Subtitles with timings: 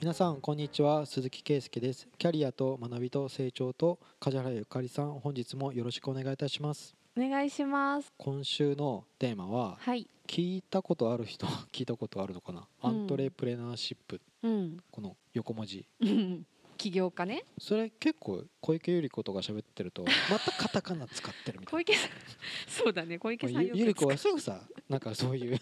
[0.00, 1.06] 皆さんこんにちは。
[1.06, 2.06] 鈴木圭介です。
[2.18, 6.94] キャリアと学びと成長と梶原ゆかりさん本日もよろしくお願いいたします。
[7.16, 8.12] お願いします。
[8.16, 10.06] 今週のテーマははい。
[10.28, 12.90] 聞いたことある人 聞いたことあるのかな、うん。
[12.90, 14.76] アントレプレナーシップうん。
[14.92, 15.84] この横文字。
[15.98, 17.44] う ん起業家ね。
[17.58, 22.10] それ結構小池百合子とか喋ってるとまたカタカナ使ってるみたい小池さん。
[22.70, 23.18] そうだね。
[23.18, 25.58] 小池さんなゆゆり子はすぐさなんかそういう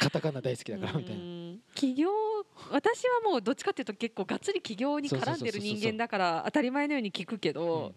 [0.00, 1.22] カタカナ大好きだからみたいな。
[1.22, 1.62] うん。
[1.74, 2.08] 起業
[2.70, 7.94] 私はもうどっちかっていうと結構がっつり起業に絡んでる人間だから当たり前のように聞くけど、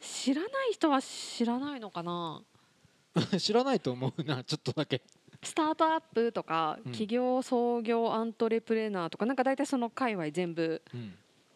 [0.00, 2.42] 知らない人は知らないのかな？
[3.14, 5.02] う ん知らないと思うなちょっとだけ。
[5.42, 6.92] スタートアップとかうん。
[6.92, 10.82] 起業創業アントレプレナーとかなんか大体その界隈全部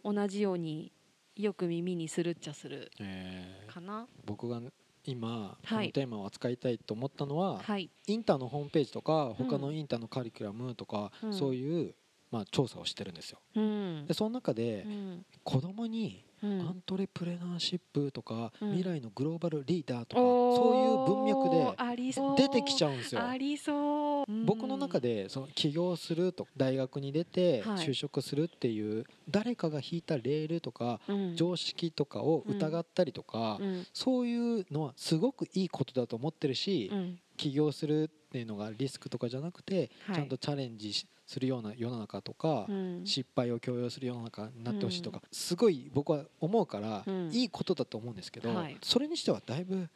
[0.04, 0.14] うん。
[0.14, 0.92] 同じように
[1.34, 3.72] よく耳にするっちゃするえー。
[3.72, 4.06] かな？
[4.24, 4.60] 僕が
[5.04, 5.86] 今こはい。
[5.86, 7.88] のテーマを扱いたいと思ったのは、はい。
[8.06, 9.34] インターのホームページとかうん。
[9.34, 11.32] 他のインターのカリキュラムとか、うん。
[11.32, 11.94] そういう、
[12.36, 13.38] まあ、調査をしてるんですよ。
[13.54, 14.06] うん。
[14.06, 15.26] でその中でうん。
[15.42, 16.60] 子供にうん。
[16.60, 18.72] アントレプレナーシップとか、うん。
[18.72, 23.22] 未来のグローバルリーダーとか、そういう文脈で出てきちゃうんですよ。
[23.26, 27.86] ありそう、僕の中でその起業すると大学に出てはい。
[27.86, 31.36] 就職するっていう誰かが引いたレールとかうん。
[31.36, 33.86] 常識とかを疑ったりとかうん。
[33.94, 40.16] そういうのはすごくいいことだと思ってるしうん起業するっていうのがリスクとかじゃなくてはい。
[40.16, 43.02] ちゃんとチャレンジしするような世の中とかうん。
[43.04, 48.76] 失敗を強要する世の中になってほしいとかすごい僕は思うからうんいいことだと思うんですけどはい。
[48.82, 49.88] それにしてはだいぶ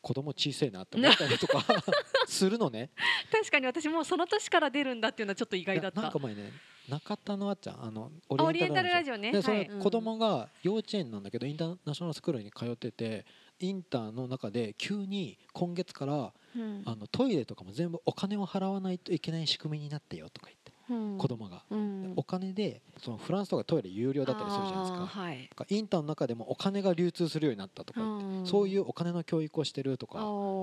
[0.00, 1.64] 子供小さいなって思ったりとか
[2.26, 2.90] するのね。
[3.30, 5.96] 確かに私もうその年から出るんだっていうのはちょっと意外だった。
[5.96, 6.52] ななんか前ね
[6.88, 9.16] 中田のあっちゃんあのオリエンタルラジオ。
[9.16, 9.30] ね。
[9.32, 9.68] はい。
[9.68, 13.24] れ子供が幼稚園なんだけどインターナショナルスクールに通ってて
[13.60, 16.82] インターの中で急に今月からうん。
[16.84, 21.18] あのトイレとかも全部お金を払わないといけない仕組みになってよとか言ってうん。
[21.18, 21.62] 子供が。
[21.70, 22.12] うん。
[22.16, 25.06] お金でそのフランスとかトイレ有料だったりするじゃないですか。
[25.06, 25.50] はい。
[25.68, 30.20] インターの中でもお金が流通するようになったとか言ってそういううお金の教育をしてるとか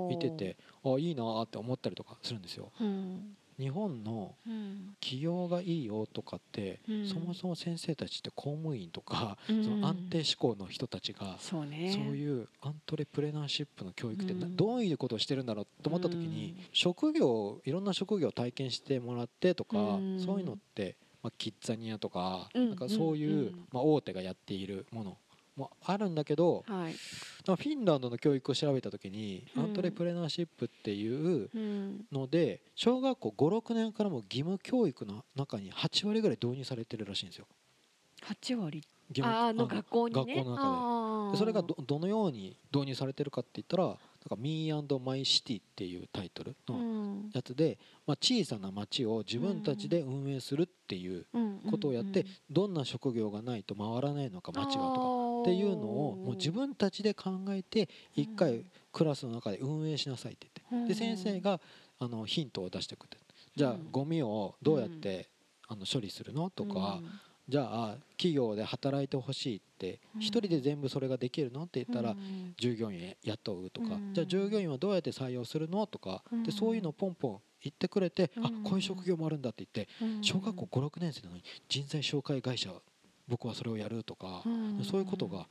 [0.10, 2.72] 見ててあいいなーって思ったりとかするんですよ。
[2.80, 4.96] うん日本のうん。
[5.02, 7.08] 起業がいいよとかって、うん。
[7.08, 9.64] そもそも先生たちって公務員とか、うん。
[9.64, 11.92] その安定志向の人たちが、そうね。
[11.94, 16.66] いうアントレプレナーシップの教育ってどういうことをしてるんだろうと思った時に、うん。
[16.72, 20.20] 職業いろんな職業を体験してもらってとか、うん。
[20.20, 22.70] そういうのって、まあ、キッザニアとか,、うん。
[22.70, 23.68] なんかそういう、うん。
[23.72, 25.18] まあ、大手がやっているもの
[25.60, 26.94] もあるんだけど、はい。
[27.46, 29.64] まあフィンランドの教育を調べた時に、うん。
[29.64, 32.06] アントレプレナーシップっていううん。
[32.12, 37.46] ので小学校56年からも義務教育の中に8割ぐらい導入されてるらしいんですよ。
[38.22, 38.84] 八割？
[39.10, 40.36] 義務あのあ学校にね？
[40.36, 41.10] 学校の中で。
[41.32, 47.30] でそれがどどのように導入されてるかって言ったらなんか「Me&My-City」っていうタイトルうのん。
[47.32, 47.78] やつで、
[48.08, 51.28] まあ、小さな町を自分たちで運営するっていう
[51.70, 55.08] ことをやって、どんな職業がないと回らないのか町はとか
[55.42, 61.60] っていうのをもう自分たちで考えて一回クラスの中で運営しなさいって言ってで先生が
[62.00, 63.18] あのヒントを出してくれて
[63.56, 63.92] じゃあうん。
[63.92, 65.30] ゴミをどうやって
[65.68, 66.50] あの処理するの？
[66.50, 67.00] とか
[67.48, 70.22] じゃあ企業で働いてほしいってうん。
[70.22, 71.64] 一人で全部それができるの？
[71.64, 72.16] って言ったら
[72.58, 74.14] 従業員雇うとかうん。
[74.14, 75.86] じゃあ従業員はどうやって採用するの？
[75.88, 76.44] とかうん。
[76.44, 78.64] でそういうのをポンポン言ってくれてあうん。
[78.64, 79.92] こういう職業もあるんだって言って
[80.22, 82.72] 小学校56年生なのに人材紹介会社
[83.30, 84.44] 僕はそれをやるとか
[84.84, 85.48] そういうことが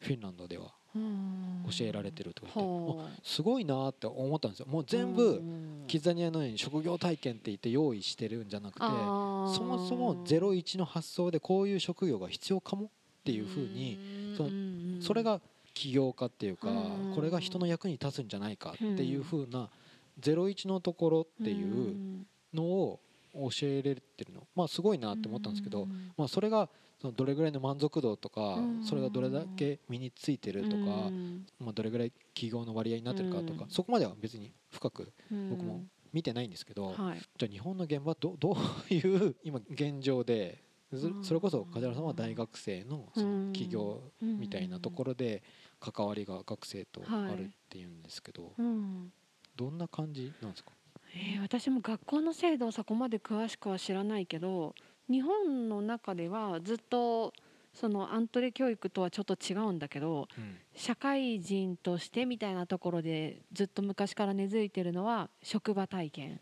[0.00, 4.66] フィンランドでは教えられてるとか言ってあすごいなって思ったんですよ。
[4.68, 5.40] もう全部
[5.86, 12.88] キッザニアのように職業体験って言って用意してるんじゃなくてそそもそも01の発想でこういう職業が必要かもっ
[13.24, 13.98] ていうふうに
[15.00, 15.40] そそれが
[15.74, 17.14] 起業家っていうかうん。
[17.14, 19.68] これが人の役に立つんじゃないかっていうふうな
[20.20, 23.00] 01のところっていうのを
[23.32, 24.42] 教えれてるの。
[24.56, 25.86] まあすごいなって思ったんですけど
[26.16, 26.68] まあそれが
[27.00, 28.82] そのどれぐらいの満足度とかうん。
[28.82, 31.10] それがどれだけ身についてるとか
[31.58, 33.70] まあどれぐらい起業の割合になってるかとかうん。
[33.70, 35.12] そこまでは別に深く
[35.48, 37.18] 僕も見てないんですけどはい。
[37.38, 38.56] じゃあ日本の現場ど ど
[38.90, 40.62] ういう今現状で
[41.22, 45.42] それこそ梶原さんは大学生のその起業みたいなところで
[45.78, 49.12] 関わりが学生とあるっていうんですけどうん。
[49.56, 50.72] どんな感じなんですか？
[51.14, 54.74] えー私も学校の制度をそこまで詳しくは知らないけど
[55.10, 57.32] 日本の中ではずっと
[57.74, 60.56] そのアントレ教育とはちょっと違うんだけどうん。
[60.74, 66.40] 社会人としてみたいなところでずっと昔から根付いてるのは職場体験。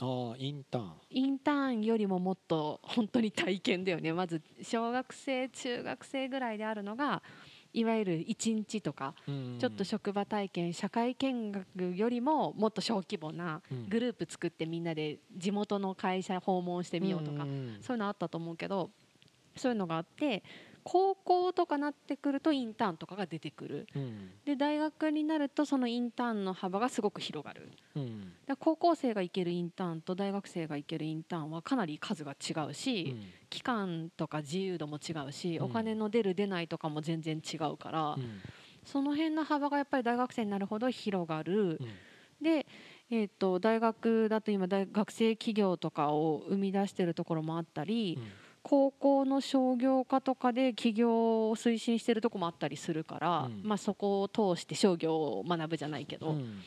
[0.00, 0.92] ああインターン。
[1.10, 4.12] インターンよりももっと本当に体験だよね。
[4.12, 7.22] まず小学生中学生ぐらいであるのが
[7.78, 9.14] いわゆる1日とか
[9.58, 17.44] ちょっと職場体験社会見学よりももっと小規模なグループ作ってみんなで地元の会社訪問してみようとか
[17.80, 18.90] そういうのあったと思うけど
[19.56, 20.42] そういうのがあって
[20.90, 38.16] 高校とかなってくるとインターンとかが出てくる、うん、で大学になるとそのインターンの幅がすごく広がる、うん、高校生が行けるインターンと大学生が行けるインターンはかなり数が違うし、うん、期間とか自由度も違うし、お金の出る出ないとかも全然違うから、
[38.86, 41.78] その辺の幅がやっぱり大学生になるほど広がる、
[42.40, 42.66] で
[43.10, 48.18] えーと、大学だと今大学生企業とかを生み出してるところもあったり、
[48.62, 56.60] 高校の商業科とかで起業を推進してるとこもあったりするから、うん、まあ、そこを通して商業を学ぶじゃないけど、うん、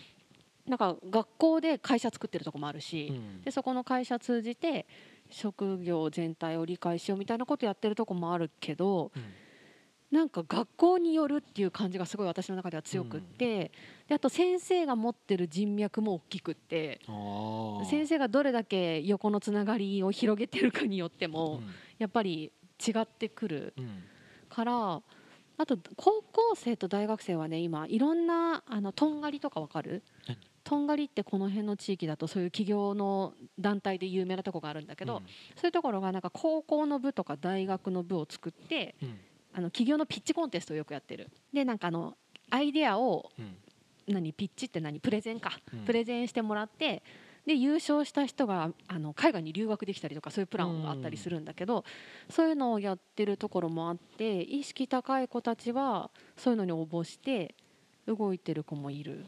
[0.68, 4.86] なんか学校で会社作ってるとこもあるし、うん、でそこの会社通じて
[5.30, 9.12] 職業全体を理解しようみたいなことやってるとこもあるけど、
[10.12, 13.72] なんか学校によるっていう感じがすごい私の中では強くって、
[14.10, 17.00] であと先生が持ってる人脈も大きくって
[17.90, 21.62] 先生がどれだけ横のつながりを広げてるかによっても、
[21.98, 22.52] やっぱり
[22.86, 23.74] 違ってくる
[24.50, 25.02] から、
[25.58, 30.04] あと高校生と大学生はね今いろんなあのとんがりとかわかる？
[30.64, 35.24] とんがりってこの辺の地域だとそういう企業の団体で有名なとこがあるんだけど、うん、
[35.56, 39.20] そういうところがなんか高校の部とか大学の部を作って、うん、
[39.54, 41.30] あの企業のピッチコンテストをよくやってる。
[41.54, 42.16] でなんかあの
[42.50, 43.32] アイデアを、
[44.08, 45.00] 何ピッチって何？
[45.00, 47.02] プレゼンか、プレゼンしてもらって
[47.46, 51.86] で優勝した人があの海外に留学できたりとかそういうプランがあったりするんだけど、
[52.30, 57.56] そういうのをやってるところもあって意識高い子たちはそういうのに応募して
[58.08, 59.26] 動いてる子もいる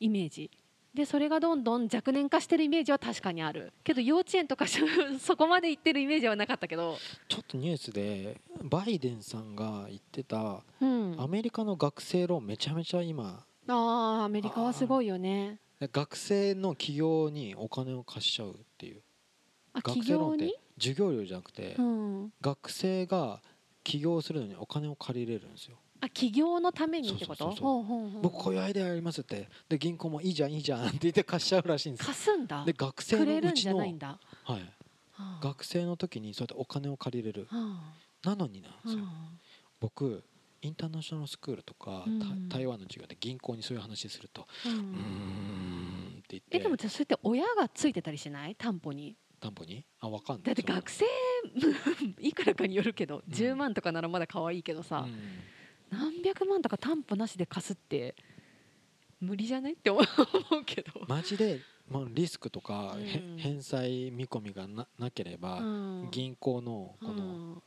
[0.00, 0.50] イメージ
[0.98, 3.72] でそれがどんどん若年化してるイメージは確かにある。
[3.84, 6.96] けど幼稚園とかそこまで行ってるイメージはなかったけど。
[7.28, 15.60] ちょっとニュースでバイデンさんが言ってた、うん、アメリカの学生ローンめちゃめちゃ今ああアメリカはすごいよね。
[15.80, 19.00] 学生の企業にお金を貸しちゃうっていう。
[19.74, 23.40] 学生ローンって授業料じゃなくて、うん、学生が
[23.84, 27.54] 起業するのにお金を借りれるんですよあ起業のためにってこと？
[28.22, 29.48] 僕こういうアイデアありますって。
[29.68, 32.06] で銀行もいいじゃんいいじゃんって言って貸しちゃうらしいんです。
[32.06, 32.64] 貸すんだ。
[32.64, 33.92] で学生のうちのはい、
[35.42, 37.48] 学生の時にそうやってお金を借りれる、
[38.24, 39.04] なのになんですよ、
[39.80, 40.22] 僕
[40.62, 44.78] インターナショナルスクールとか、うん、台湾の授業で銀行にそういう話すると「うん」うん
[46.18, 46.56] って言って。
[46.56, 48.54] えでもそれって親がついてたりしない？
[48.54, 49.16] 担保に。
[49.40, 49.84] 担保に？
[50.00, 50.44] あ分かんない。
[50.44, 51.04] だって学生
[52.20, 55.14] いくらかによるけど、うん、10万とかならまだ可愛いけどさ、うん
[55.90, 58.14] 何百万とか担保なしで貸すって
[59.20, 59.72] 無理じゃない？
[59.72, 60.92] って思う けど。
[61.08, 67.62] マジで、まあ、リスクとか、うん、返済見込みがななければ、うん、銀行のこの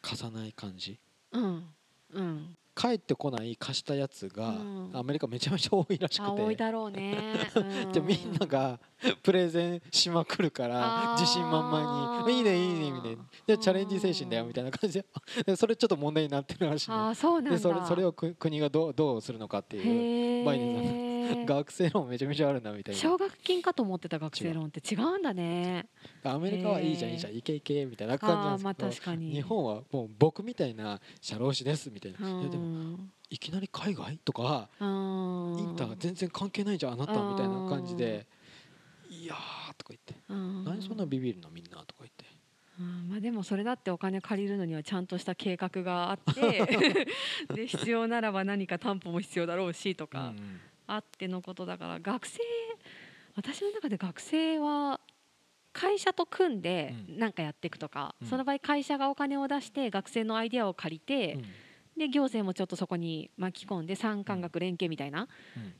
[0.00, 0.98] 貸さない感じ、
[1.32, 1.68] うん。
[2.12, 4.54] うん、帰ってこない貸したやつが、
[4.92, 6.42] アメリカめちゃめちゃ多いらしくて。
[6.42, 7.38] 多いだろうね、
[7.92, 8.80] でみんなが
[9.22, 13.24] プレゼンしまくるから自信満々に「いいねいいね」みたいな。
[13.46, 15.02] でチャレンジ精神だよみたいな感じ
[15.44, 15.56] で。
[15.56, 21.11] それちょっと問題になってるらしい、ね、あそうなんでそれそれを国がどうどうするのかっていうバイデンさん
[21.46, 23.00] 学生ローンめちゃめちゃあるなみたいな。
[23.00, 25.18] 奨学金かと思ってた学生ローンって違う。
[25.18, 25.88] んだね。
[26.24, 32.98] アメリカはいいじゃんいいじゃんいけいけみたいな感じなんですけど、まあ、日本はもう僕みたいな社労士ですみたいな、いやでも
[33.30, 38.26] いきなり海外とかインター全然関係ないじゃんあなたみたいな感じで
[39.10, 39.34] いや
[39.76, 40.14] とか言って。
[40.28, 42.24] 何そんなビビるのみんなとか言って。
[42.80, 47.06] うんまあ、でもそれだってお金借りるのにはちゃんとした計画があって
[47.54, 50.32] で必要ならば何か担保も必要だろうしとか
[50.94, 52.40] あってのことだから学生
[53.34, 55.00] 私の中で学生は
[55.72, 61.38] 会社と組んで何かやっていくとか、その場合会社がお金を出して学生のアイデアを借りて、
[61.96, 65.28] で行政もちょっとそこに巻き込んで産官学連携みたいな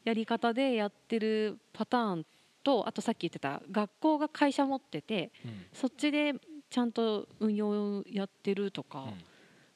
[0.05, 2.27] やり方でやってるパターン
[2.65, 5.31] とあとさっき言ってた学校が会社持ってて、
[5.75, 6.33] そっちで
[6.71, 9.13] ちゃんと運用やってるとか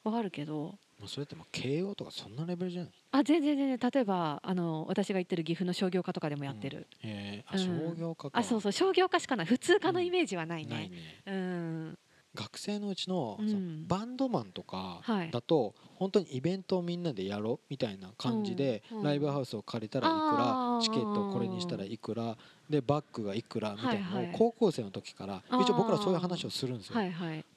[0.03, 2.91] わかるけど、それっても慶応とかそんなレベルじゃない？
[3.11, 3.91] あ全然全然。
[3.93, 8.71] 例えばあの私が言ってる岐阜の商業科とかでもやってる、うん、えー、あ商業科か、あそうそう。
[8.71, 9.45] 商業科しかない。
[9.45, 10.97] 普通科のイメージはないね,、ないね。
[11.27, 11.97] うん。
[12.35, 13.39] 学生のうちの,、
[13.87, 15.01] バンドマンとか
[15.31, 22.37] だと、本当にイベントをみんなでやろうみたいな感じで、ライブハウスを借りたらいくらチケットこれにしたらいくら
[22.69, 26.95] でバッグがいくらみたいなのを高校生の時から一応僕らそういう話をするんですよ、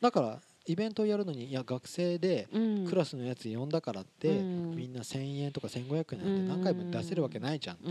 [0.01, 0.41] だからだ
[0.71, 2.49] イベントをやるのにいや学生で
[2.89, 7.85] クラスのやつ呼んだからって、みんな1,000円とか1,500円なんて何回も出せるわけないじゃん、って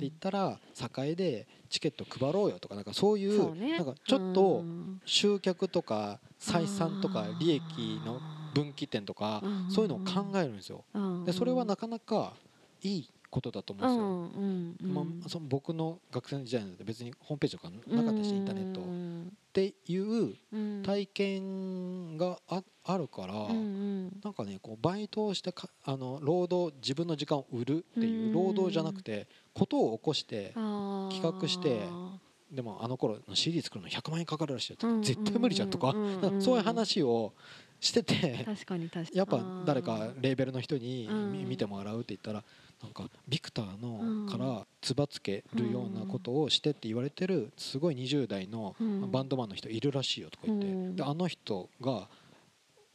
[0.00, 0.58] 言ったら
[1.04, 4.64] 栄でチケット配ろうよとかなんかそういうなんかちょっと
[5.04, 7.62] 集客とか採算とか利益
[8.04, 8.20] の
[8.54, 10.84] 分岐点とかそういうのを考えるんですよ。
[11.24, 12.34] でそれはなかなか
[12.82, 14.94] いいことだと思うんですよ。
[14.94, 18.84] まあ、その僕の学生時代なんて別にホームページとかなかったしインターネットっ
[19.52, 21.85] ていう体験
[22.16, 31.80] がああるから、うんうん、なんかねこうバイトをしてかあの労働自分の時間を売るっていう労働じゃなくてことを起こして企画して
[32.50, 35.94] でもあの頃の CD 作るの100万円かかるらしいよ絶対無理じゃんとか
[36.38, 37.32] そういう話を
[37.80, 38.46] してて
[39.12, 41.08] やっぱ誰かレーベルの人に
[41.46, 42.44] 見てもらうって言ったら
[42.82, 48.76] なんかビクターのからつばつけるようなことをしてって言われてるすごい20代の
[49.10, 50.96] バンドマンの人いるらしいよとか言って。
[50.96, 52.08] であの人が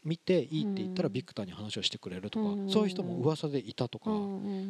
[0.04, 4.10] 見ていいって言ったらビクターに話をしてくれるとかそういう人も噂でいたとか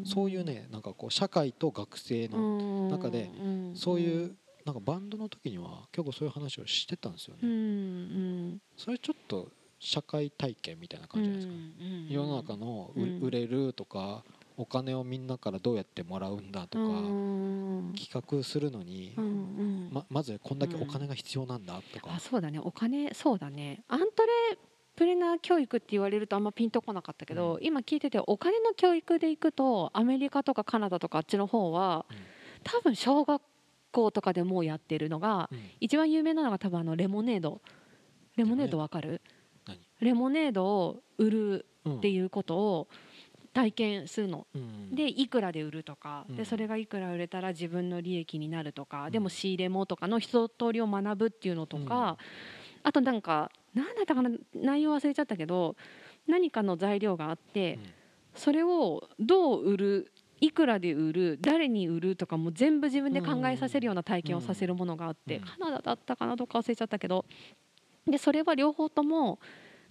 [0.05, 3.29] そういうねなんかこう社会と学生の中で
[3.73, 8.59] そういうなんかバンドの時には結構そういう話をしてたんですよね。
[8.77, 9.49] それちょっと
[9.79, 12.91] 社会体験みたいな感じじゃないですか、世の中の
[13.21, 14.23] 売れるとか
[14.61, 16.85] お金をみんなからどうやってもらうんだとか
[17.99, 19.15] 企画するのに
[19.91, 22.59] ままずこんだけお金が必要なんだとか、あそうだね。
[22.59, 23.83] お金そうだね。
[23.87, 24.05] アント
[24.51, 24.57] レ
[24.95, 32.05] プレナー教育って言われるとあんまピンとこなかったけど、今聞いててお金の教育でいくとアメリカとかカナダとかあっちの方は、
[32.63, 33.41] 多分小学
[33.91, 35.49] 校とかでもうやってるのが、
[35.79, 37.61] 一番有名なのが多分あのレモネード。
[38.35, 39.21] レモネードわかる？
[40.01, 42.87] レモネードを売るっていうことを
[43.53, 52.17] 体験するの、うん、でいくらで売るとか、でそれがいくら売れたら自分の利益になるとか、でも仕入れもとかの一通りを学ぶっていうのとか、
[52.83, 55.75] あとなんか何だったかな内容忘れちゃったけど
[56.27, 57.79] 何かの材料があって、
[58.35, 67.25] それをどう売るいくらで売る誰に売るとかも全部自分で考えさせるような体験をさせるものがあって、カナダだったかなどっか忘れちゃったけど。
[68.07, 69.37] でそれは両方とも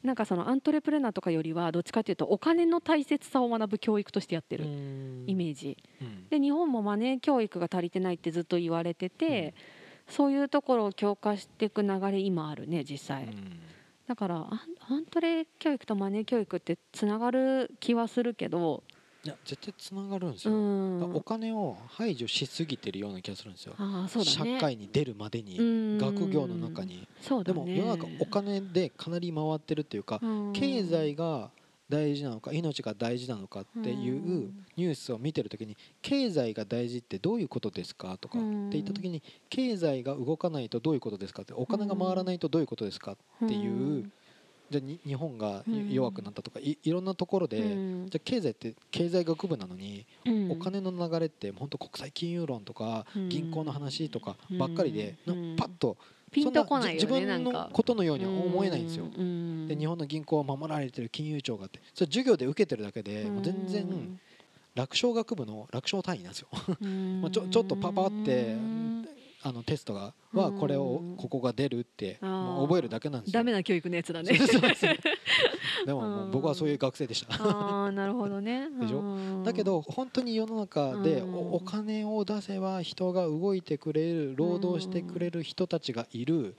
[0.02, 9.54] なんかそのアントレプレナーとかよりはどっちかというとお金の大切さを学ぶ教育としてやってるイメージ、うん、で日本もマネー教育が足りてないってずっと言われてて、
[10.08, 13.60] うん、そういうところを強化していく流れ今あるね実際、うん、
[14.06, 14.48] だから
[14.88, 18.82] アントレ教育とマネー教育ってつながる気はするけど
[19.22, 20.54] いや絶対つながるんですよ、
[21.14, 25.58] お金を排除しすぎてるような気がするんですよ、あそうだね、社会に出るまでに
[26.00, 30.20] 学業の中に、ね、でも世の中お金でかなり回ってるっていうか、
[30.54, 31.50] 経済が
[31.90, 38.46] 大事なのか命が大事なのかっていうニュースを見てる時に経済が大事ってどういうことですかとかって
[38.80, 44.10] 言った時に経済が動かないとどういうことですかってお金が回らないとどういうことですかっていう
[44.70, 50.06] じゃあ日本が弱くなったとか、いいろんなところで、じゃあ経済って経済学部なのに、
[50.48, 55.16] お金の流れって本当国際金融論とか、銀行の話とかばっかりで、
[55.56, 55.96] パッと
[56.30, 59.06] ピンとこない自分のことのようには思えないんですよ。
[59.66, 64.18] で日本の銀行は守られてる金融庁があってそれ授業で受けてるだけで、もう全然
[64.74, 66.48] 楽勝学部の楽勝単位なんですよ。
[67.20, 68.56] まあちょちょっとパパって
[69.42, 73.40] あのテストがはこれをここが出るってもう覚えるだけなんですよ。
[73.40, 74.32] ダメな教育のやつだね。
[75.86, 77.34] でももう僕はそういう学生でした。
[77.42, 78.68] ああなるほどね。
[78.80, 79.42] でしょ？
[79.44, 86.56] だけど本当に世の中でお金を出せば人が動いてくれる労働してくれる人たちがいる。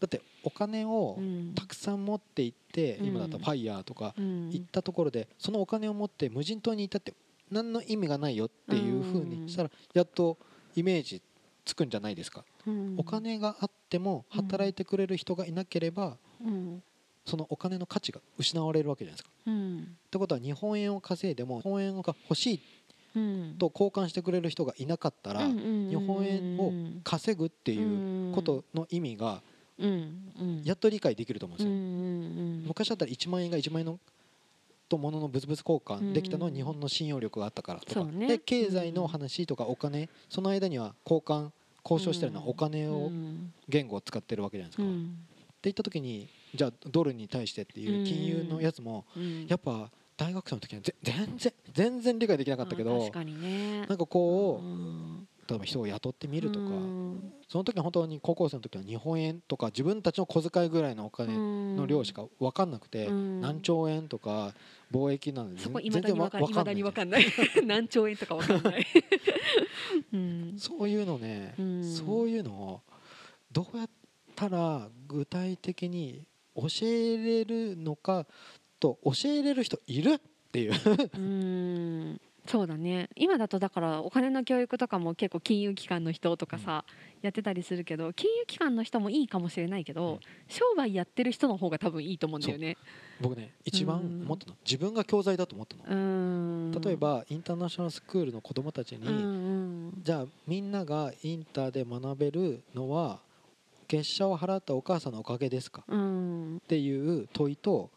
[0.00, 1.16] だってお金を
[1.54, 7.14] たくさん持っていって今だったらファイヤーとか行ったところでそのお金を持って無人島にいたって
[7.52, 10.38] 何の意味がないよっていうふうにしたらやっと
[10.74, 11.22] イメージ
[11.64, 16.82] つくんじゃないですか、うん、お金があっても働いてくれる人がいなければ、うん、
[17.24, 19.30] そのお金の価値が失われるわけじゃないですか。
[19.46, 22.58] うん、ってことは日本円を稼いでも日本円が欲しい
[23.58, 26.72] と交換してくれる人がいなかったら、日本円を
[27.04, 29.42] 稼ぐっていうことの意味が
[30.64, 32.68] やっと理解できると思うんですよ。
[32.68, 34.00] 昔だったら1万円が1万円の
[34.92, 41.50] と物の物々交換できたのは日本の信用力があったからとか、ね、で経済の話とかお金その間には交換
[41.82, 43.10] 交渉してるのはお金を
[43.68, 44.88] 言語を使ってるわけじゃないですか。
[44.88, 49.06] っていった時にじゃあドルに対してっていう金融のやつも
[49.48, 54.66] やっぱ大学生の時は全然全然理解できなかったけど、なんかこう
[55.52, 56.66] 例えば人を雇ってみるとか
[57.48, 61.36] その時は本当に高校生の時は日本円とか自分たちの小遣いぐらいのお金
[61.76, 64.54] の量しか分かんなくて何兆円とか
[64.90, 66.46] 貿易なんで全然分かんな
[67.20, 67.24] い。
[67.66, 68.86] 何兆円とか分かんない。
[70.58, 72.80] そういうのねそういうのを
[73.50, 73.90] どうやっ
[74.34, 78.26] たら具体的に教えれるのか
[78.80, 80.20] と教えれる人いるっ
[80.52, 82.20] ていう
[82.52, 83.08] そうだね。
[83.16, 92.76] 今だとだからお金の教育とかも結構金融機関の人とかさ、うん、やってたりするけど金融機関の人もいいかもしれないけど、うん、商売やってる人の方が多分いいと思うんだよね。
[93.22, 96.78] 僕ね一番思ったの、うん、自分が教材だと思ったの。
[96.78, 103.20] 例えばインターナショナルスクールの子どもたちに、じゃあみんながインターで学べるのは
[103.88, 107.88] 月謝を払ったお母さんのおかげですか、うん、っていう問いと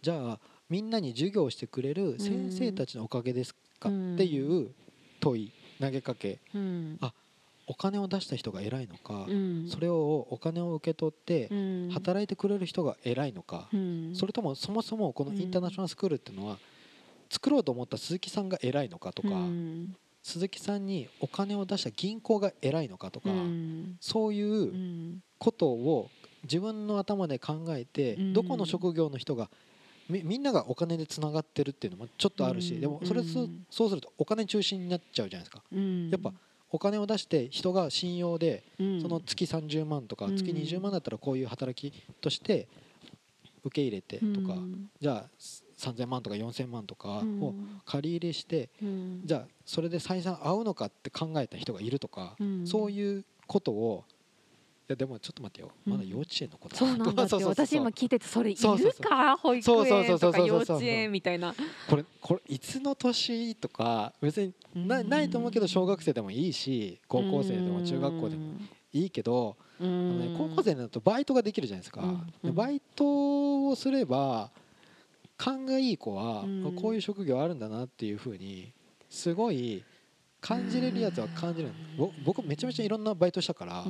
[0.00, 4.70] じゃあみんなに授業をしてくれる先生たちのおかげですかっていう
[5.20, 7.12] 問い投げかけ、うん、あ
[7.66, 11.48] お金を出した人が偉いのか、うん、それをお金を受け取って
[11.92, 16.58] 働いてくれる人が偉いのか、うん、それともそもそもこのインターナショナルスクールっていうのは
[17.30, 23.30] 作ろうと思った鈴木さんが偉いのかとか、うん、鈴木さんにお金を出した銀行が偉いのかとか、
[24.00, 26.10] そういうことを
[26.42, 29.48] 自分の頭で考えて、どこの職業の人が
[30.22, 35.62] みんながお金でつながってるっていうのもちょっとあるし、でもそれそうするとお金中心になっちゃうじゃないですか。
[36.10, 36.32] やっぱ
[36.70, 42.66] お金を出して人が信用で、その月30万とか月20万だったらこういう働きとして
[43.64, 44.56] 受け入れてとか、
[45.00, 45.30] じゃあ
[45.78, 47.54] 3000万とか4000万とかを
[47.84, 48.70] 借り入れして、
[49.24, 54.04] じゃあそれで採算合うのかって考えた人がいるとか、そういうことを
[54.92, 55.70] やでもちょっと待ってよ。
[55.84, 58.60] まだ幼稚園の子だ、そうなんだって 私今聞いててそれいる
[59.00, 59.36] か？
[59.36, 61.54] 保育園とか幼稚園みたいな。
[61.88, 63.54] これこれいつの年？
[63.56, 68.54] とか別になないと思うけど小学生でもいいし高校生でも中学校でも
[68.92, 72.02] いいけどあの、ね、高校生だとバイトができるじゃないですか、
[72.42, 74.50] バイトをすれば
[75.36, 76.44] 勘がいい子は
[76.80, 78.72] こういう職業あるんだなっていうふうに
[79.08, 79.82] すごい
[80.42, 81.70] 感じれるやつは感じる。
[82.24, 83.84] 僕めちゃめちゃいろんなバイトしたから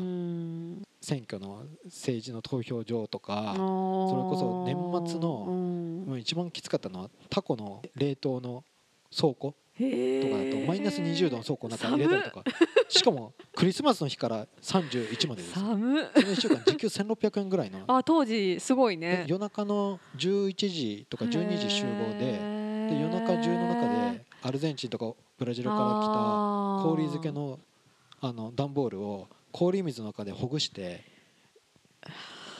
[1.00, 8.64] 選挙の政治の投票所とかそれこそ年末の一番きつかったのはタコの冷凍の
[9.10, 12.44] 倉庫とかだとマイナス20度の倉庫の中に入れたりとか。
[12.88, 15.54] しかもクリスマスの日から31までです。
[15.54, 17.84] 寒その1週間時給1600円ぐらいの。
[17.88, 19.24] あ当時すごいね。
[19.26, 22.38] 夜中の11時とか12時集合で
[22.90, 23.81] で夜中中の中で
[24.42, 27.58] アルゼンチンとかブラジルから来た氷漬けの
[28.20, 31.04] あの段ボールを氷水の中でほぐして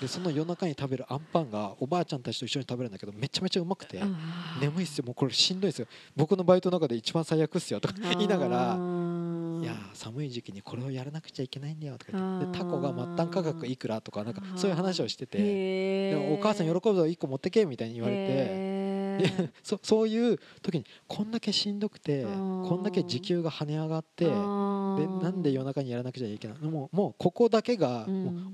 [0.01, 4.03] でその夜中に食べるあんパンがおばあちゃんたちと一緒に食べるんだけどめちゃめちゃうまくて
[4.61, 5.05] 眠いっすよ。
[5.07, 5.87] もうこれしんどいっすよ。
[6.17, 8.77] 僕のバイトの中で一番最悪っすよとか言いながら
[9.63, 15.39] いや寒い時期にこれをやらなくちゃいけないんだよとか言ってでタコが末端価格いくらとかなんかそういう話をしてて
[16.11, 18.82] でもお母さん喜ぶぞ1個持ってけみたいに言われて。
[19.63, 28.07] そそういう時にこんだけしんどくてこんだけ時給が跳ね上がってでなんで夜中にやらなくちゃいけないもうもうここだけが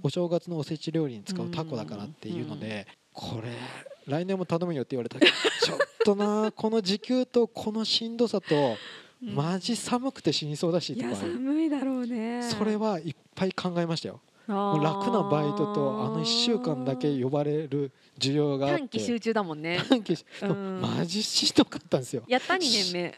[0.03, 3.51] お正月のおせち料理に使うタコだからっていうのでこれ
[4.07, 8.77] 来年も頼むよって言われたけど ちょっとなこの時給とこのしんどさと
[9.21, 12.43] マジ寒くて死にそうだしとか寒いだろうね。
[12.43, 19.79] それはいっぱい考えましたよ楽なバイトとあの1週間だけ呼ばれる需要が短期集中だもんね。
[19.89, 22.23] 短期マジしんどかったんですよ。
[22.27, 23.15] やった2年目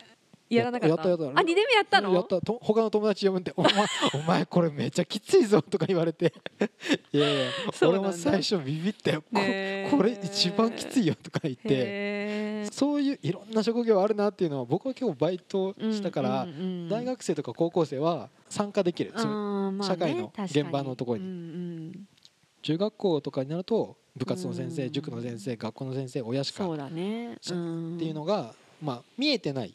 [0.51, 0.89] やらなかった？
[0.89, 1.25] やったやった。
[1.25, 2.13] あ2年目やったの？
[2.13, 2.41] やった。
[2.41, 3.73] と他の友達呼ぶんで「お前
[4.15, 6.33] お前これめっちゃきついぞ」とか言われて。
[7.13, 7.47] いやいや
[7.83, 12.67] 俺も最初ビビったよ、ね、これ一番きついよとか言って。
[12.71, 16.47] そういういろんな職業あるなっていうのは僕は結構バイトしたから、
[16.89, 21.93] 大学生とか高校生は参加できる、社会の現場のところに、
[22.63, 29.75] 中学校とかになると部活の先生、塾の先生学校の先生親しかそうだね、っていうのが、まあ、見えてない、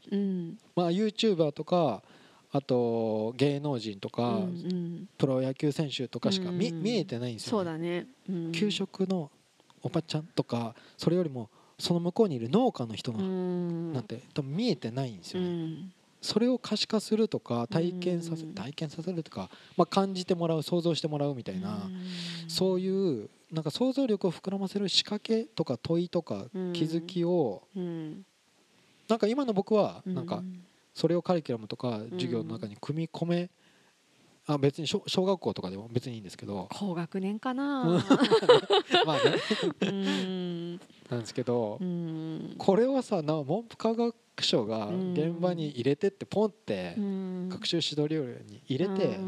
[0.76, 2.02] まあ、YouTuber とか
[2.52, 4.40] あと芸能人とか、
[5.18, 8.08] プロ野球選手とかしか見,、見えてないんですよ、そうだね、
[8.54, 9.30] 給食の
[9.84, 13.20] おばちゃんとかそれよりもその向こうにいる農家の人の
[13.94, 15.90] なんて多分見えてないんですよね。
[16.22, 21.88] それを可視化するとか体験させ体験させるとか、まあ、感じてもらう想像してもらうみたいな
[22.48, 27.62] そういうなんか想像力を膨らませる仕掛けとか問いとか気づきを
[29.08, 30.44] なんか今の僕はなんか
[30.94, 33.50] それをカリキュラムとか授業の中に組み込め
[34.48, 36.70] あ別に小小学校とかでも別にいいんですけど。
[36.72, 37.84] 高学年かな。
[39.06, 39.38] まあね。
[41.10, 41.80] なんですけど
[42.58, 46.96] これはさな文部科学省が現場に入れてってポンって
[47.50, 49.20] 学習指導料に入れて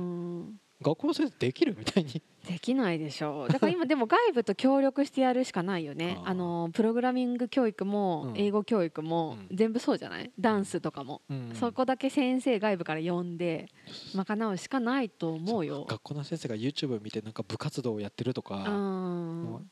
[0.81, 2.21] 学校の先生できるみたいに。
[2.47, 3.45] できないでしょ。
[3.49, 6.19] うだから今でも外部と協力してやるしかないよね。
[6.23, 13.69] あのプログラミング教育も英語教育も全部そうじゃない、ダンスとかも、うん、そこだけ先生外部から呼んで
[14.13, 15.85] 賄うしかないと思うよ。
[15.89, 18.63] 学校の先生が YouTube 見てなんか部活動をやってるとか、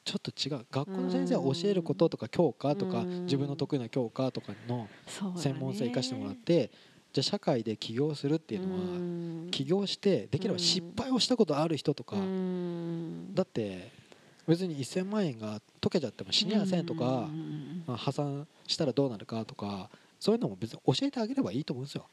[0.03, 0.65] ちょっと違う。
[0.69, 4.89] 学校の先生は教えることとか教科とか、自分の得意な教科とかの
[5.37, 6.71] 専門性生かしてもらって、
[7.15, 12.17] じゃあ社会で起業するっていうのは起業してできれば失敗をしたことある人とか
[13.33, 13.89] だって
[14.45, 17.29] 別に1000万円が溶けちゃっても死にやせんとか
[17.87, 22.05] まあ破産したらどうなるかとかそういうのも別に教えてあげればいいと思うんですよ。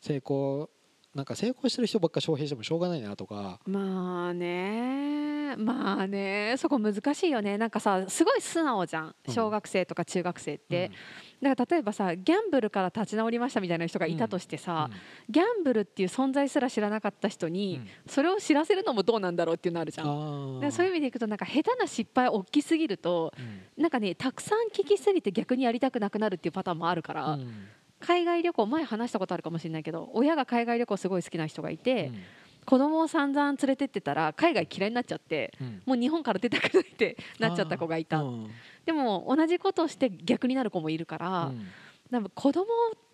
[0.00, 0.70] 成功
[1.12, 3.58] なんか成功してる人ばっか招聘してもしょうがないなとか。
[3.66, 5.56] まあね。
[5.56, 6.54] まあね。
[6.56, 7.58] そこ難しいよね。
[7.58, 9.14] なんかさすごい素直じゃん。
[9.28, 10.94] 小学生とか中学生って、うん、
[11.42, 20.60] だから例えばさギャンブルから立ち直りましたみたいな人がいたとしてさ、うん、ギャンブルっていう存在すら知らなかった人に、それを知らせるのもどうなんだろうっていうのあるじゃん。
[20.60, 23.32] でそういう意味でいくとなんか下手な失敗大きすぎると、
[23.76, 27.38] なんかねたくさん聞きすぎて逆にやりたくなくなるっていうパターンもあるから。
[28.02, 32.22] 海外旅行前話したことあるかもしれないけど親が海外旅行すごい好きな人がいて、うん、
[32.64, 38.50] 子供を散々連れてってたら海外嫌いになっちゃって、うん、もう日本から出たくないってなっちゃった子がいた、うん、
[38.86, 41.66] でも同じことをして逆になる子もいるから、うん、
[42.10, 42.66] なんか子供っ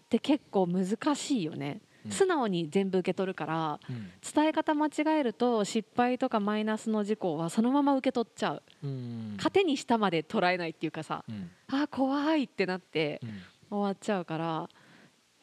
[0.08, 1.80] て結構難しいよね。
[2.10, 13.20] 素直に全部受け取るから、うん、伝え方間違えると失敗とかマイナスの事項はそのまま受け取っちゃう、うん、糧にしたまで捉えないっていうかさ、うん、あ怖いってなって
[13.68, 14.68] 終わっちゃうから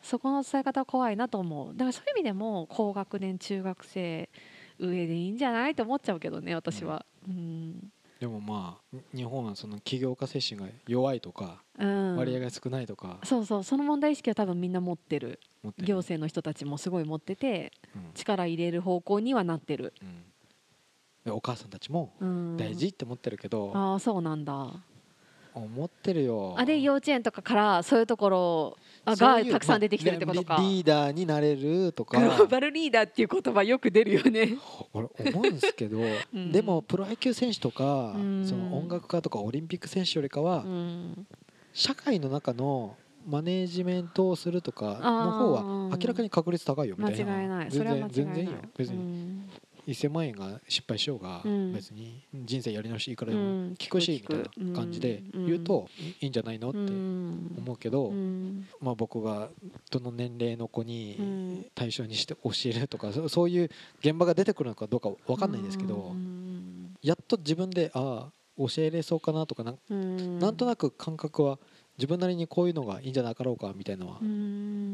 [0.06, 1.74] そこの伝え方は怖いなと思う。
[1.74, 4.30] だからそういう意味でも高学年中学生
[4.80, 7.06] 上でいいんじゃないと思っちゃうけどね私は。
[7.28, 13.20] うん、でもまあ日本はその起業家精神が弱いとか、うん、割合が少ないとか。
[13.24, 13.64] そうそう。
[13.64, 15.40] その問題意識は多分みんな持ってる。
[15.80, 19.96] 行政の人たちもすごい持ってて、うん、力入れる方向にはなってる、
[21.26, 22.14] うん、お母さんたちも
[22.56, 24.72] 大事って思ってるけど、ああそうなんだ
[25.60, 26.56] 思ってるよ。
[26.58, 32.20] あで幼稚園とかからそういうところがたくさん出てきてるってことか、まあ、リーダーになれるとか。
[32.20, 34.58] グローバルリーダーっていう言葉よく出るよね。
[34.94, 36.00] 俺思うんですけど、
[36.34, 41.28] うん、でもプロ野球選手とか、うん、その音楽家とかオリンピック選手よりかは、うん、
[41.74, 47.32] 社会の中のマネージメントをするとかの方は明らかに確率高いよみたいな。
[47.32, 47.70] 間違いない。
[47.70, 48.58] 全然全然いいよ。
[48.78, 49.42] 別に、
[49.88, 51.42] 1000万円が失敗しようが
[51.74, 53.44] 別に人生やり直しいくらでも
[53.76, 55.88] 聞くしみたいな感じで言うと
[56.22, 56.78] いいんじゃないのって
[57.60, 58.10] 思うけど
[58.82, 59.50] まあ僕が
[59.92, 63.70] どの年齢の子に対象にして教えるとかそういう
[64.00, 66.12] 現場が出てくるのかどうか分かんないんですけど
[67.02, 69.72] やっと自分でああ教えれそうかなとかな
[70.52, 71.60] んとなく感覚は
[71.98, 74.18] 自分なりにこういうのがいいんじゃなかろうかみたいなのは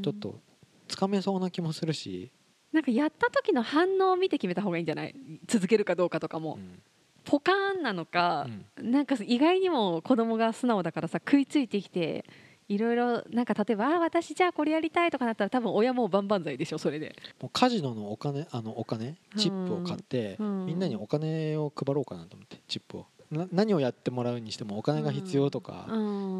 [0.03, 0.39] ちょっと
[0.87, 2.31] つかめそうな気もするし
[2.71, 5.15] なんかやった時の反応を見て決めた方がいいんじゃない？
[5.47, 6.81] 続けるかどうかとかも、うん、
[7.25, 12.25] ポカーンなのか、うん、なんか意外にも子供が素直だからさ食いついてきて
[12.69, 17.13] いろいろなんか例えばあ私じゃあこれやりたいとかなったら多分親も万々歳でしょそれで。
[17.41, 23.05] もうカジノのお金あのお金チップを買って、うん、みんなにお金を配ろうかなと思ってチップを。
[23.53, 25.87] 何をやってもらうにしてもお金が必要とか、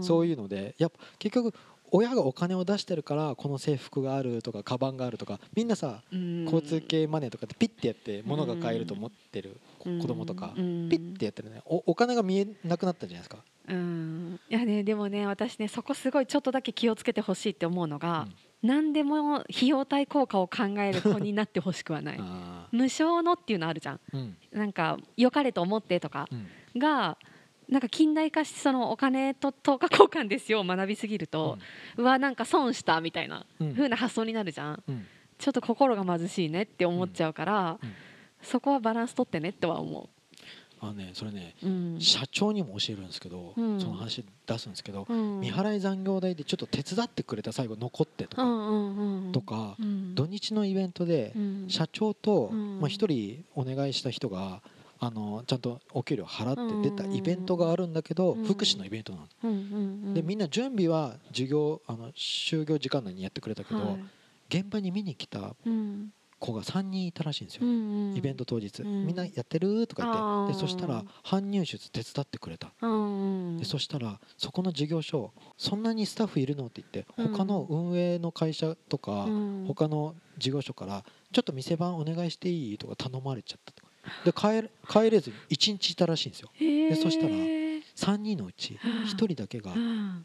[0.02, 1.54] そういうのでやっぱ結局
[1.92, 10.54] 親がお金を出してるからこの制服があるとかカバンがあるとかみんなさ交通系マネーとかってピッてやって物が買えると思ってる子供とか。
[10.56, 11.62] ピッてやってるね。
[11.66, 13.44] おお金が見えなくなったじゃないですか。
[13.68, 14.40] うん。
[14.50, 18.28] いやねでもね私ねそこすごいちょっとだけ気をつけてほしいって思うのが、
[18.64, 22.20] うん、何でも費用対効果を考える子になってほしくはない。
[22.72, 26.28] 無償のっていうのあるじゃん、うん、なんか良かれと思ってとか
[26.76, 27.18] が、
[27.72, 31.58] なんか近代化してそのお金と等価交換ですよを学びすぎると、
[31.96, 35.08] うん、わなんか損したみたいな風な発想になるじゃん、うん、
[35.40, 37.94] ちょっと心が貧しいねって思っちゃうから、うん、
[38.44, 40.10] そこはバランス取ってねっては思う。
[40.84, 48.44] あね、それね、うん、社長にも教えるんですけど、うん、その話出すんですけど、うん、未払い残業代でちょっと手伝ってくれた最後残ってとか、
[49.32, 49.78] とか、
[50.16, 51.36] 土日のイベントで
[51.68, 54.64] 社長と、まあ、1人お願いした人が
[55.04, 64.00] あのちゃんとお給料払って出たイベントがあるんだけど、福祉のイベントなの、でみんな準備は授業あの就業時間内にやってくれたけど、はい、
[64.48, 65.56] 現場に見に来た
[66.38, 70.54] 子が3人いたらしいんですよ、うんうん、イベント当日、うん、みんなやってるとか言って。
[70.54, 76.68] でそしたら搬入室手伝ってくれた、うんうん、でそしたらそこの事業所そんなにスタッフいるの？
[76.68, 82.78] って言って他の運営の会社とか、うん、他の事業所からちょっと店番お願いしていい？
[82.78, 83.72] とか頼まれちゃった。
[83.72, 83.81] と
[84.26, 86.50] で帰帰れずに1日いたらしいんですよ。
[86.60, 89.74] でそしたら3人のうち1人だけが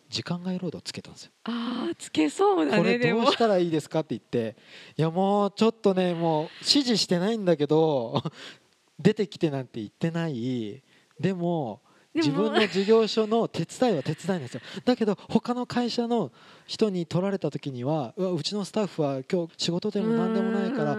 [0.08, 4.56] 時間外労働つけたんですよ、ああつけそうだねこれどうしたらいいですかって言って
[4.96, 8.22] いやもうちょっとねもう指示してないんだけど
[8.98, 10.82] 出てきてなんて言ってない。
[11.18, 11.80] でも
[12.16, 14.60] 自分の事業所の手伝いは手伝いなんですよ。
[14.84, 16.32] だけど他の会社の
[16.66, 20.96] 人に取られた時にはううちのスタッフは今日仕事でも何でもないから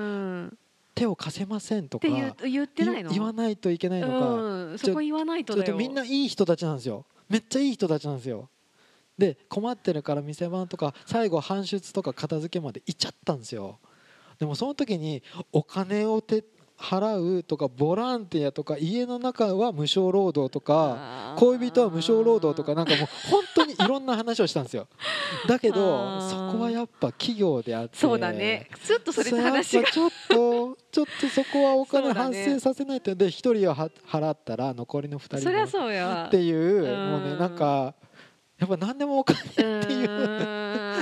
[0.98, 3.12] 手を貸せませんとか言ってないの？
[3.12, 5.76] 言わないといけないのか、うん、そこ言わないとだよ。
[5.76, 7.06] みんないい人たちなんですよ。
[7.30, 8.50] めっちゃいい人たちなんですよ。
[9.16, 13.78] で困ってるから店番とか最後搬出とか片付けまで行っちゃったんですよ。
[14.40, 16.44] でもその時にお金をて
[16.80, 24.88] 払うとかボランティアとか家の中は無償労働とか恋人は無償労働とかなんかもう本当にいろんな話をしたんですよ。
[25.48, 28.70] だけどそこはやっぱ企業であってそうだね。
[28.84, 30.47] ずっとそれで話がちょっと
[30.98, 37.94] ちょっとそこはお金発生させないとで1人は払ったら残りの2人そりゃそうやっていうもうねなんか
[38.58, 40.08] やっぱ何でもお金っていう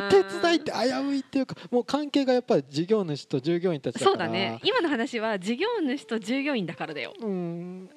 [0.09, 0.77] 手伝いって危
[1.07, 4.59] ういっていうかもう関係がやっぱり事業主と従業員たちだそうだね。
[4.65, 7.13] 今の話は事業主と従業員だからだよ。
[7.17, 7.89] うん。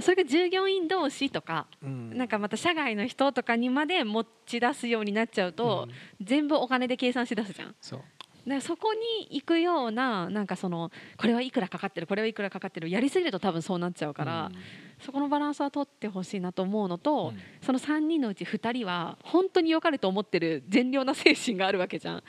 [0.00, 7.74] それが従業員同士とか、うん、なんかまた社外の人とかにまで持ち出すようになっちゃうと、うん、全部お金で計算し出すじゃん。
[7.80, 8.00] そう
[8.46, 14.54] でそこに行くようななんかそのこれはいくらかかってるこれはいくらかかってるやりすぎると多分そうなっちゃうから、うん、
[15.00, 22.22] そこのバランスは取ってほしいなと思うのと、うん、その3人のうち2人は本当に良かれと思ってる善良な精神があるわけじゃん。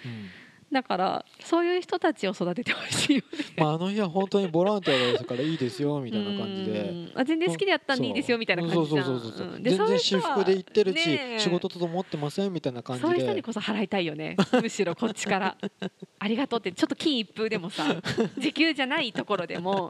[0.76, 3.26] うんだからそういう人たちを育ててほしいよね。
[3.58, 7.12] まああの日は本当にボランティアですからいいですよみたいな感じで。
[7.16, 9.60] あ全然好きでやったんでいいですよみたいな感じそうそうそうそう、う。
[9.60, 13.08] ん、全然私服で行ってるし、ね、仕事と思ってませんみたいな感じで。
[13.08, 14.36] そういう人にこそ払いたいよね。
[14.62, 15.58] むしろこっちから。
[16.20, 16.74] ありがとうって。
[16.74, 17.96] ちょっと金一封でもさ
[18.38, 19.90] 時給じゃないところでも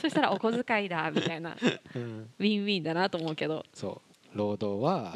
[0.00, 1.56] そしたらお小遣いだみたいな、
[1.94, 3.64] うん、ウィンウィンだなと思うけど。
[3.72, 5.12] そう労働は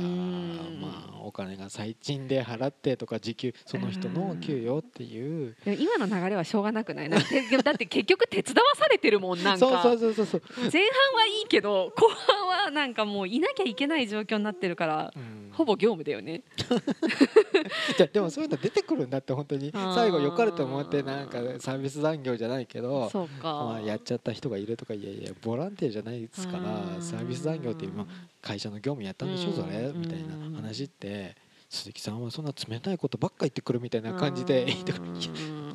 [0.81, 5.57] まあお金が最賃で払ってとか時給その人の給与っていう。
[5.79, 7.09] 今の流れはしょうがなくない？
[7.11, 7.19] な
[7.63, 9.83] だって結局手伝わされてるもんなんか。
[9.83, 15.13] そうそうそうそう前半はいいけど後半はなんかもういなきゃいけない状況になってるから、
[15.53, 16.43] ほぼ業務だよね。
[17.97, 19.73] じゃでもそういうの出てくるんだって本当に。
[19.73, 23.11] 最後よかれと思ってなんかサービス残業じゃないけど
[23.43, 28.07] まあ、やっちゃった人がいるとかいやいやボランティアじゃないですからサービス残業って今
[28.41, 31.37] 会社の業務やったんでしょそれみたいな話って
[31.69, 35.07] 鈴木さんはそんな冷たいことばっか言ってくるみたいな感じで言ってくる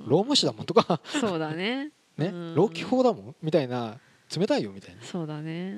[0.05, 0.99] 労務士だもんとか。
[1.05, 1.91] そうだね。
[2.17, 3.99] ね労基法だもんみたいな
[4.35, 5.01] 冷たいよみたいな。
[5.03, 5.75] そうだね。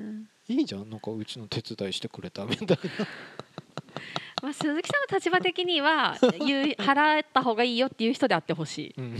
[0.48, 0.90] いいじゃん？
[0.90, 2.76] なんかうちの手伝いしてくれたみたいな。
[4.42, 9.16] まあ、鈴木さんの立場的には言う払った方がいいよっていう人であってほしい、うん、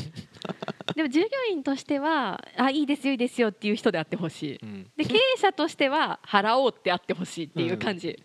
[0.95, 8.19] でも従業員としてはあいいですよいいですよっていう人であってほしい、うん、で経営者としては払おうってあってほしいっていう感じ、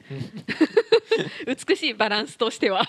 [1.47, 2.88] うん、 美しいバランスとしては。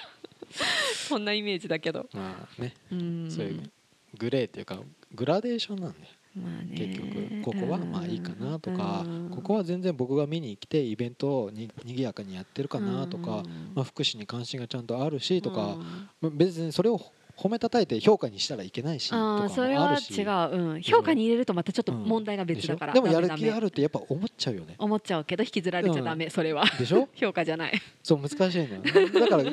[1.09, 2.07] そんなイメージだけど。
[2.13, 2.99] まあね、そう
[3.47, 3.71] いう
[4.19, 4.79] グレーっていうか
[5.15, 13.43] グラデーションなんだよまあ、結局ここはまあいいかなとか、ここは全然僕が見に来てイベントをににぎやかにやってるかなとか、
[13.75, 15.77] まあ、福祉に関心がちゃんとあるしとか、
[16.23, 16.99] 別にそれを
[17.37, 20.23] 褒めたたえて評価にしたらいけないしとかそれは違
[20.55, 24.77] う、うん、評価に入れるとまたちょっと問題が別だから、でもやる気があるってやっぱ思っちゃうよね。
[24.79, 27.73] 思っちゃうけど引きずられちゃダメ、それはでしょ評価じゃない。
[28.03, 28.83] そう難しいの。
[29.21, 29.45] だから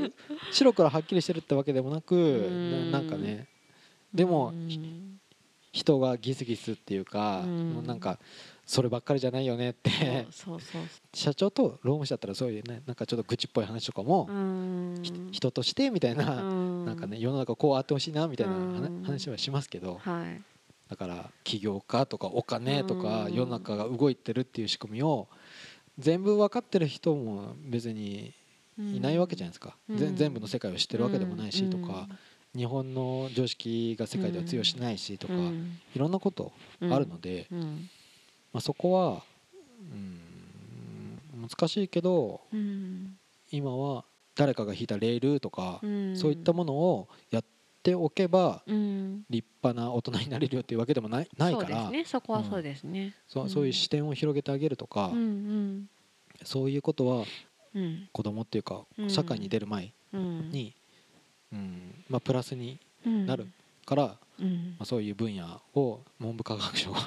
[0.52, 2.14] 白からはっきりしてるってわけでもなく
[2.92, 3.48] なんかね。
[4.14, 4.54] でも
[5.72, 8.20] 人がギスギスっていうか、もうなんか
[8.70, 10.28] そればっかりじゃないよねって。
[11.12, 14.30] 社長と労務士だったらそういうねなんかちょっと愚痴っぽい話とかも
[15.32, 18.54] 人としてみたいななんかね世の中こうあってほしいなみたいな
[19.06, 20.00] 話はしますけど、
[20.88, 25.28] だから起業家とかお金とか世の中が動いてるっていう仕組みを
[25.98, 28.36] 全部分かってる人も別に
[28.78, 32.08] いないわけじゃないですか、全部の世界を知ってるわけでもないしとか。
[32.56, 35.34] 日本の常識が世界では通用しないしとか、
[35.96, 36.52] いろんなこと
[36.82, 37.48] あるので、
[38.54, 39.24] まあ、そこは、
[39.92, 42.42] うん、難しいけど、
[43.52, 45.80] 今は誰かが引いたレールとか、
[46.16, 47.44] そういったものをやっ
[47.84, 55.12] ておけば、立派な大人になれるよっていうわけでもないないから、ね、そこはそうですね、そうそういう視点を広げてあげるとか、
[56.44, 57.26] そういうことは、
[58.12, 60.74] 子供っていうか、社会に出る前に
[61.52, 62.04] うん。
[62.10, 63.48] まあ、プラスになる
[63.86, 64.12] から、うん、
[64.44, 67.00] まあ、そういう分野を文部科学省が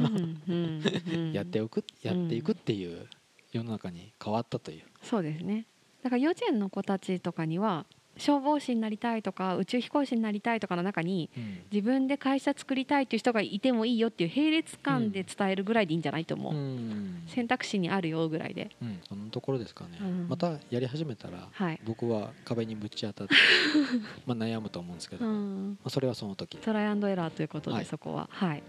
[1.33, 3.09] やっておくやっていくっていう
[3.53, 4.85] 世の中に変わったという。
[5.03, 5.67] そうですね。
[6.03, 19.99] だから幼稚園の子たちとかには消防士になりたいとか宇宙飛行士になりたいとかの中に、うん、自分で会社作りたいっていう人がいてもいいよっていう並列感で伝えるぐらいでいいんじゃないと思う、うん、選択肢にあるよぐらいで、うん、そのところですかね、
[20.29, 23.35] またやり始めたら、はい、僕は壁にぶち当たって
[24.27, 26.59] まあ悩むと思うんですけど、まあ、それはその時。
[26.59, 28.29] トライアンドエラーということで、はい、そこは。
[28.31, 28.63] はい。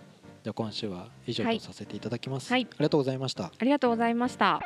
[0.43, 3.45] じゃあ今週は以上とさせていただきます、はい、ありがとうございました。
[3.45, 4.60] ありがとうございました